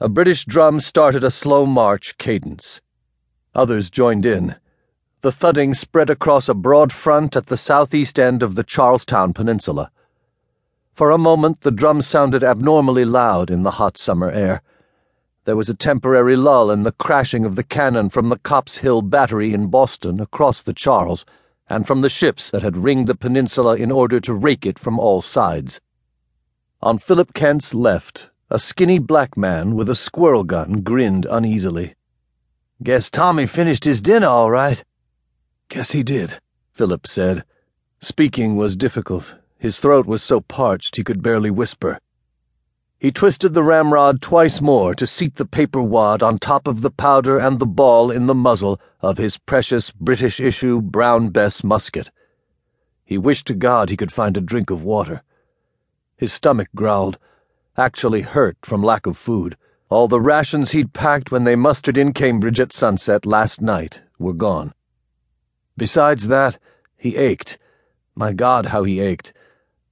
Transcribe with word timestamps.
A 0.00 0.08
British 0.08 0.44
drum 0.44 0.78
started 0.78 1.24
a 1.24 1.30
slow 1.30 1.66
march 1.66 2.16
cadence. 2.18 2.80
Others 3.52 3.90
joined 3.90 4.24
in. 4.24 4.54
The 5.22 5.32
thudding 5.32 5.74
spread 5.74 6.08
across 6.08 6.48
a 6.48 6.54
broad 6.54 6.92
front 6.92 7.34
at 7.34 7.46
the 7.46 7.56
southeast 7.56 8.16
end 8.16 8.40
of 8.40 8.54
the 8.54 8.62
Charlestown 8.62 9.32
Peninsula. 9.32 9.90
For 10.94 11.10
a 11.10 11.18
moment, 11.18 11.62
the 11.62 11.72
drum 11.72 12.00
sounded 12.00 12.44
abnormally 12.44 13.04
loud 13.04 13.50
in 13.50 13.64
the 13.64 13.72
hot 13.72 13.98
summer 13.98 14.30
air. 14.30 14.62
There 15.46 15.56
was 15.56 15.68
a 15.68 15.74
temporary 15.74 16.36
lull 16.36 16.70
in 16.70 16.84
the 16.84 16.92
crashing 16.92 17.44
of 17.44 17.56
the 17.56 17.64
cannon 17.64 18.08
from 18.08 18.28
the 18.28 18.38
Copp's 18.38 18.78
Hill 18.78 19.02
Battery 19.02 19.52
in 19.52 19.66
Boston 19.66 20.20
across 20.20 20.62
the 20.62 20.72
Charles, 20.72 21.26
and 21.68 21.88
from 21.88 22.02
the 22.02 22.08
ships 22.08 22.50
that 22.50 22.62
had 22.62 22.76
ringed 22.76 23.08
the 23.08 23.16
peninsula 23.16 23.74
in 23.74 23.90
order 23.90 24.20
to 24.20 24.32
rake 24.32 24.64
it 24.64 24.78
from 24.78 25.00
all 25.00 25.20
sides. 25.20 25.80
On 26.80 26.98
Philip 26.98 27.34
Kent's 27.34 27.74
left, 27.74 28.30
a 28.50 28.58
skinny 28.58 28.98
black 28.98 29.36
man 29.36 29.74
with 29.74 29.90
a 29.90 29.94
squirrel 29.94 30.44
gun 30.44 30.80
grinned 30.80 31.26
uneasily. 31.30 31.94
Guess 32.82 33.10
Tommy 33.10 33.46
finished 33.46 33.84
his 33.84 34.00
dinner 34.00 34.26
all 34.26 34.50
right. 34.50 34.82
Guess 35.68 35.90
he 35.90 36.02
did, 36.02 36.40
Philip 36.72 37.06
said. 37.06 37.44
Speaking 38.00 38.56
was 38.56 38.76
difficult. 38.76 39.34
His 39.58 39.78
throat 39.78 40.06
was 40.06 40.22
so 40.22 40.40
parched 40.40 40.96
he 40.96 41.04
could 41.04 41.22
barely 41.22 41.50
whisper. 41.50 41.98
He 42.98 43.12
twisted 43.12 43.52
the 43.52 43.62
ramrod 43.62 44.22
twice 44.22 44.60
more 44.60 44.94
to 44.94 45.06
seat 45.06 45.36
the 45.36 45.44
paper 45.44 45.82
wad 45.82 46.22
on 46.22 46.38
top 46.38 46.66
of 46.66 46.80
the 46.80 46.90
powder 46.90 47.38
and 47.38 47.58
the 47.58 47.66
ball 47.66 48.10
in 48.10 48.26
the 48.26 48.34
muzzle 48.34 48.80
of 49.00 49.18
his 49.18 49.36
precious 49.36 49.90
British 49.90 50.40
issue 50.40 50.80
Brown 50.80 51.28
Bess 51.28 51.62
musket. 51.62 52.10
He 53.04 53.18
wished 53.18 53.46
to 53.48 53.54
God 53.54 53.90
he 53.90 53.96
could 53.96 54.10
find 54.10 54.36
a 54.36 54.40
drink 54.40 54.70
of 54.70 54.84
water. 54.84 55.22
His 56.16 56.32
stomach 56.32 56.68
growled, 56.74 57.18
actually 57.78 58.22
hurt 58.22 58.58
from 58.62 58.82
lack 58.82 59.06
of 59.06 59.16
food. 59.16 59.56
All 59.88 60.08
the 60.08 60.20
rations 60.20 60.72
he'd 60.72 60.92
packed 60.92 61.30
when 61.30 61.44
they 61.44 61.56
mustered 61.56 61.96
in 61.96 62.12
Cambridge 62.12 62.60
at 62.60 62.72
sunset 62.72 63.24
last 63.24 63.62
night 63.62 64.02
were 64.18 64.34
gone. 64.34 64.74
Besides 65.76 66.28
that, 66.28 66.58
he 66.96 67.16
ached. 67.16 67.56
My 68.14 68.32
God, 68.32 68.66
how 68.66 68.82
he 68.82 69.00
ached. 69.00 69.32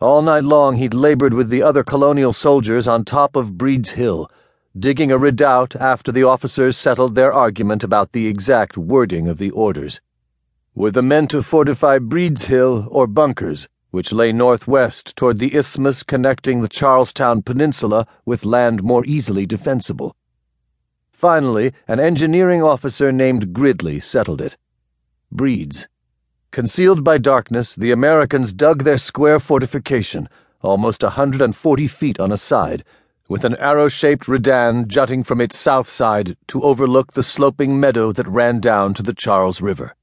All 0.00 0.22
night 0.22 0.44
long 0.44 0.76
he'd 0.76 0.94
labored 0.94 1.34
with 1.34 1.48
the 1.48 1.62
other 1.62 1.82
colonial 1.82 2.32
soldiers 2.32 2.86
on 2.86 3.04
top 3.04 3.36
of 3.36 3.58
Breed's 3.58 3.90
Hill, 3.90 4.30
digging 4.78 5.12
a 5.12 5.18
redoubt 5.18 5.76
after 5.76 6.10
the 6.10 6.22
officers 6.22 6.78
settled 6.78 7.14
their 7.14 7.32
argument 7.32 7.84
about 7.84 8.12
the 8.12 8.28
exact 8.28 8.78
wording 8.78 9.28
of 9.28 9.38
the 9.38 9.50
orders. 9.50 10.00
Were 10.74 10.90
the 10.90 11.02
men 11.02 11.26
to 11.28 11.42
fortify 11.42 11.98
Breed's 11.98 12.46
Hill 12.46 12.86
or 12.90 13.06
Bunker's, 13.06 13.68
which 13.92 14.10
lay 14.10 14.32
northwest 14.32 15.14
toward 15.14 15.38
the 15.38 15.54
isthmus 15.54 16.02
connecting 16.02 16.60
the 16.60 16.68
Charlestown 16.68 17.42
Peninsula 17.42 18.06
with 18.24 18.44
land 18.44 18.82
more 18.82 19.04
easily 19.04 19.46
defensible? 19.46 20.16
Finally, 21.12 21.72
an 21.86 22.00
engineering 22.00 22.62
officer 22.62 23.12
named 23.12 23.52
Gridley 23.52 24.00
settled 24.00 24.40
it. 24.40 24.56
Breed's. 25.30 25.86
Concealed 26.50 27.04
by 27.04 27.18
darkness, 27.18 27.76
the 27.76 27.92
Americans 27.92 28.52
dug 28.52 28.82
their 28.82 28.98
square 28.98 29.38
fortification, 29.38 30.28
almost 30.62 31.02
a 31.02 31.06
140 31.06 31.86
feet 31.86 32.18
on 32.18 32.32
a 32.32 32.36
side, 32.38 32.84
with 33.28 33.44
an 33.44 33.56
arrow 33.56 33.88
shaped 33.88 34.26
redan 34.26 34.88
jutting 34.88 35.22
from 35.22 35.40
its 35.40 35.58
south 35.58 35.88
side 35.88 36.36
to 36.48 36.62
overlook 36.62 37.12
the 37.12 37.22
sloping 37.22 37.78
meadow 37.78 38.10
that 38.10 38.26
ran 38.26 38.58
down 38.58 38.94
to 38.94 39.02
the 39.02 39.14
Charles 39.14 39.60
River. 39.60 39.94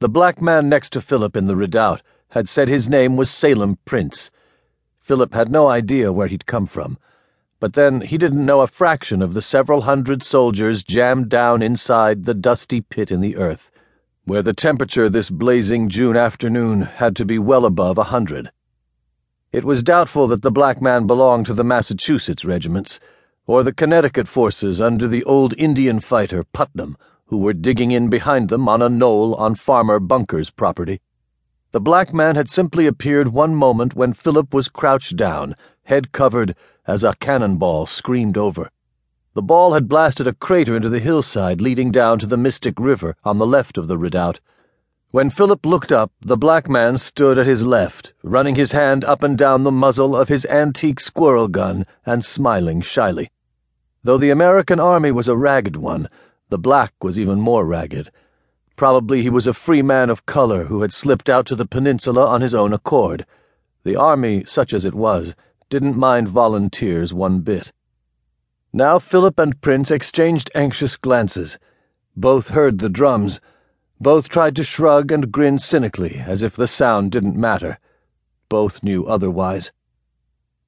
The 0.00 0.08
black 0.08 0.42
man 0.42 0.68
next 0.68 0.92
to 0.92 1.00
Philip 1.00 1.36
in 1.36 1.44
the 1.44 1.56
redoubt 1.56 2.02
had 2.30 2.48
said 2.48 2.68
his 2.68 2.88
name 2.88 3.16
was 3.16 3.30
Salem 3.30 3.78
Prince. 3.84 4.30
Philip 4.98 5.34
had 5.34 5.50
no 5.50 5.68
idea 5.68 6.12
where 6.12 6.28
he'd 6.28 6.46
come 6.46 6.66
from, 6.66 6.98
but 7.60 7.74
then 7.74 8.00
he 8.00 8.18
didn't 8.18 8.44
know 8.44 8.60
a 8.60 8.66
fraction 8.66 9.22
of 9.22 9.34
the 9.34 9.42
several 9.42 9.82
hundred 9.82 10.22
soldiers 10.22 10.82
jammed 10.82 11.28
down 11.28 11.62
inside 11.62 12.24
the 12.24 12.34
dusty 12.34 12.80
pit 12.80 13.10
in 13.10 13.20
the 13.20 13.36
earth 13.36 13.70
where 14.26 14.42
the 14.42 14.52
temperature 14.52 15.08
this 15.08 15.30
blazing 15.30 15.88
June 15.88 16.16
afternoon 16.16 16.80
had 16.82 17.14
to 17.14 17.24
be 17.24 17.38
well 17.38 17.64
above 17.64 17.96
a 17.96 18.10
hundred. 18.10 18.50
It 19.52 19.62
was 19.62 19.84
doubtful 19.84 20.26
that 20.26 20.42
the 20.42 20.50
black 20.50 20.82
man 20.82 21.06
belonged 21.06 21.46
to 21.46 21.54
the 21.54 21.62
Massachusetts 21.62 22.44
regiments, 22.44 22.98
or 23.46 23.62
the 23.62 23.72
Connecticut 23.72 24.26
forces 24.26 24.80
under 24.80 25.06
the 25.06 25.22
old 25.22 25.54
Indian 25.56 26.00
fighter 26.00 26.42
Putnam, 26.42 26.96
who 27.26 27.36
were 27.36 27.52
digging 27.52 27.92
in 27.92 28.08
behind 28.08 28.48
them 28.48 28.68
on 28.68 28.82
a 28.82 28.88
knoll 28.88 29.32
on 29.36 29.54
Farmer 29.54 30.00
Bunker's 30.00 30.50
property. 30.50 31.00
The 31.76 31.80
black 31.80 32.14
man 32.14 32.36
had 32.36 32.48
simply 32.48 32.86
appeared 32.86 33.34
one 33.34 33.54
moment 33.54 33.94
when 33.94 34.14
Philip 34.14 34.54
was 34.54 34.70
crouched 34.70 35.14
down, 35.14 35.54
head 35.84 36.10
covered, 36.10 36.56
as 36.86 37.04
a 37.04 37.14
cannonball 37.20 37.84
screamed 37.84 38.38
over. 38.38 38.70
The 39.34 39.42
ball 39.42 39.74
had 39.74 39.86
blasted 39.86 40.26
a 40.26 40.32
crater 40.32 40.74
into 40.74 40.88
the 40.88 41.00
hillside 41.00 41.60
leading 41.60 41.90
down 41.90 42.18
to 42.20 42.26
the 42.26 42.38
Mystic 42.38 42.80
River 42.80 43.14
on 43.24 43.36
the 43.36 43.46
left 43.46 43.76
of 43.76 43.88
the 43.88 43.98
redoubt. 43.98 44.40
When 45.10 45.28
Philip 45.28 45.66
looked 45.66 45.92
up, 45.92 46.12
the 46.22 46.38
black 46.38 46.66
man 46.66 46.96
stood 46.96 47.36
at 47.36 47.46
his 47.46 47.66
left, 47.66 48.14
running 48.22 48.54
his 48.54 48.72
hand 48.72 49.04
up 49.04 49.22
and 49.22 49.36
down 49.36 49.64
the 49.64 49.70
muzzle 49.70 50.16
of 50.16 50.30
his 50.30 50.46
antique 50.46 50.98
squirrel 50.98 51.46
gun 51.46 51.84
and 52.06 52.24
smiling 52.24 52.80
shyly. 52.80 53.30
Though 54.02 54.16
the 54.16 54.30
American 54.30 54.80
army 54.80 55.12
was 55.12 55.28
a 55.28 55.36
ragged 55.36 55.76
one, 55.76 56.08
the 56.48 56.56
black 56.56 56.94
was 57.02 57.18
even 57.18 57.38
more 57.38 57.66
ragged. 57.66 58.10
Probably 58.76 59.22
he 59.22 59.30
was 59.30 59.46
a 59.46 59.54
free 59.54 59.80
man 59.80 60.10
of 60.10 60.26
color 60.26 60.64
who 60.64 60.82
had 60.82 60.92
slipped 60.92 61.30
out 61.30 61.46
to 61.46 61.56
the 61.56 61.66
peninsula 61.66 62.26
on 62.26 62.42
his 62.42 62.54
own 62.54 62.74
accord. 62.74 63.24
The 63.84 63.96
army, 63.96 64.44
such 64.44 64.74
as 64.74 64.84
it 64.84 64.94
was, 64.94 65.34
didn't 65.70 65.96
mind 65.96 66.28
volunteers 66.28 67.14
one 67.14 67.40
bit. 67.40 67.72
Now 68.74 68.98
Philip 68.98 69.38
and 69.38 69.58
Prince 69.62 69.90
exchanged 69.90 70.50
anxious 70.54 70.96
glances. 70.96 71.58
Both 72.14 72.48
heard 72.48 72.78
the 72.78 72.90
drums. 72.90 73.40
Both 73.98 74.28
tried 74.28 74.54
to 74.56 74.64
shrug 74.64 75.10
and 75.10 75.32
grin 75.32 75.58
cynically, 75.58 76.16
as 76.16 76.42
if 76.42 76.54
the 76.54 76.68
sound 76.68 77.12
didn't 77.12 77.36
matter. 77.36 77.78
Both 78.50 78.82
knew 78.82 79.06
otherwise. 79.06 79.72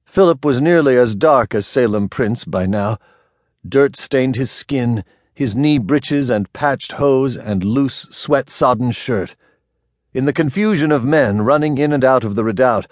Philip 0.05 0.43
was 0.43 0.59
nearly 0.59 0.97
as 0.97 1.13
dark 1.13 1.53
as 1.53 1.67
Salem 1.67 2.09
Prince 2.09 2.43
by 2.43 2.65
now. 2.65 2.97
Dirt 3.67 3.95
stained 3.95 4.35
his 4.35 4.49
skin, 4.49 5.03
his 5.39 5.55
knee 5.55 5.77
breeches 5.77 6.29
and 6.29 6.51
patched 6.51 6.91
hose 6.91 7.37
and 7.37 7.63
loose, 7.63 8.05
sweat 8.11 8.49
sodden 8.49 8.91
shirt. 8.91 9.37
In 10.13 10.25
the 10.25 10.33
confusion 10.33 10.91
of 10.91 11.05
men 11.05 11.39
running 11.39 11.77
in 11.77 11.93
and 11.93 12.03
out 12.03 12.25
of 12.25 12.35
the 12.35 12.43
redoubt, 12.43 12.87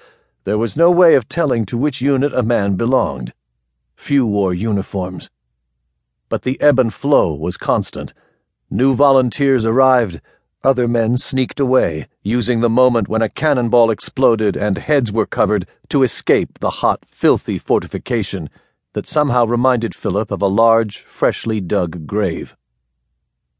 there 0.45 0.57
was 0.57 0.77
no 0.77 0.89
way 0.89 1.15
of 1.15 1.27
telling 1.27 1.65
to 1.65 1.77
which 1.77 1.99
unit 1.99 2.33
a 2.33 2.41
man 2.41 2.75
belonged. 2.75 3.33
Few 3.97 4.25
wore 4.25 4.53
uniforms. 4.53 5.29
But 6.29 6.43
the 6.43 6.57
ebb 6.61 6.79
and 6.79 6.93
flow 6.93 7.33
was 7.33 7.57
constant. 7.57 8.13
New 8.69 8.95
volunteers 8.95 9.65
arrived. 9.65 10.21
Other 10.63 10.87
men 10.87 11.17
sneaked 11.17 11.59
away, 11.59 12.07
using 12.23 12.61
the 12.61 12.69
moment 12.69 13.09
when 13.09 13.21
a 13.21 13.27
cannonball 13.27 13.91
exploded 13.91 14.55
and 14.55 14.77
heads 14.77 15.11
were 15.11 15.25
covered 15.25 15.67
to 15.89 16.01
escape 16.01 16.59
the 16.59 16.69
hot, 16.79 17.03
filthy 17.05 17.59
fortification 17.59 18.49
that 18.97 19.07
somehow 19.07 19.45
reminded 19.45 19.93
Philip 19.93 20.31
of 20.31 20.41
a 20.41 20.47
large, 20.47 21.03
freshly 21.03 21.61
dug 21.61 22.07
grave. 22.07 22.55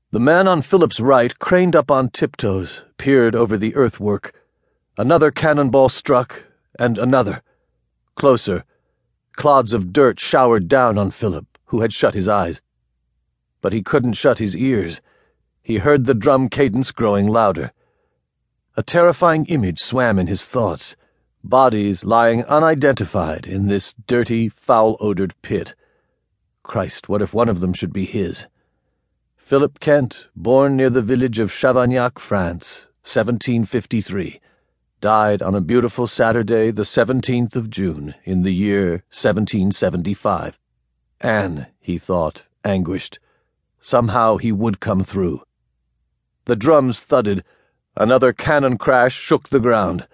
The 0.09 0.19
man 0.19 0.47
on 0.47 0.63
Philip's 0.63 0.99
right 0.99 1.37
craned 1.37 1.75
up 1.75 1.91
on 1.91 2.09
tiptoes, 2.09 2.81
peered 2.97 3.35
over 3.35 3.55
the 3.55 3.75
earthwork. 3.75 4.33
Another 4.97 5.29
cannonball 5.29 5.89
struck, 5.89 6.45
and 6.79 6.97
another. 6.97 7.43
Closer 8.15 8.63
Clods 9.35 9.73
of 9.73 9.93
dirt 9.93 10.19
showered 10.19 10.67
down 10.67 10.97
on 10.97 11.11
Philip, 11.11 11.45
who 11.65 11.81
had 11.81 11.93
shut 11.93 12.15
his 12.15 12.27
eyes. 12.27 12.59
But 13.61 13.73
he 13.73 13.83
couldn't 13.83 14.13
shut 14.13 14.39
his 14.39 14.55
ears. 14.55 15.01
He 15.61 15.77
heard 15.77 16.05
the 16.05 16.15
drum 16.15 16.49
cadence 16.49 16.91
growing 16.91 17.27
louder. 17.27 17.73
A 18.75 18.81
terrifying 18.81 19.45
image 19.45 19.81
swam 19.81 20.17
in 20.17 20.25
his 20.25 20.47
thoughts 20.47 20.95
bodies 21.43 22.03
lying 22.03 22.43
unidentified 22.45 23.45
in 23.45 23.67
this 23.67 23.93
dirty, 24.07 24.49
foul 24.49 24.97
odored 24.99 25.33
pit. 25.41 25.75
Christ, 26.63 27.09
what 27.09 27.21
if 27.21 27.33
one 27.33 27.49
of 27.49 27.59
them 27.59 27.73
should 27.73 27.93
be 27.93 28.05
his? 28.05 28.47
Philip 29.35 29.79
Kent, 29.79 30.25
born 30.35 30.75
near 30.75 30.89
the 30.89 31.01
village 31.01 31.39
of 31.39 31.51
Chavagnac, 31.51 32.19
France, 32.19 32.87
1753 33.03 34.41
died 34.99 35.43
on 35.43 35.53
a 35.53 35.61
beautiful 35.61 36.07
Saturday, 36.07 36.71
the 36.71 36.83
17th 36.83 37.55
of 37.55 37.69
June, 37.69 38.15
in 38.23 38.41
the 38.41 38.53
year 38.53 39.03
1775. 39.11 40.57
Anne, 41.21 41.67
he 41.79 41.97
thought, 41.97 42.43
anguished. 42.63 43.19
Somehow 43.79 44.37
he 44.37 44.51
would 44.51 44.79
come 44.79 45.03
through. 45.03 45.43
The 46.45 46.55
drums 46.55 46.99
thudded. 46.99 47.43
Another 47.95 48.33
cannon 48.33 48.77
crash 48.77 49.15
shook 49.15 49.49
the 49.49 49.59
ground. 49.59 50.07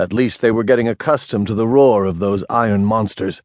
At 0.00 0.14
least 0.14 0.40
they 0.40 0.50
were 0.50 0.64
getting 0.64 0.88
accustomed 0.88 1.46
to 1.48 1.54
the 1.54 1.66
roar 1.66 2.06
of 2.06 2.20
those 2.20 2.42
iron 2.48 2.86
monsters. 2.86 3.42